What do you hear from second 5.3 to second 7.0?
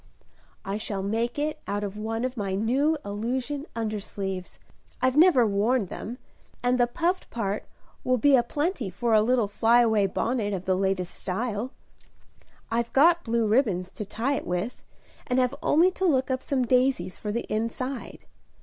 worn them; and the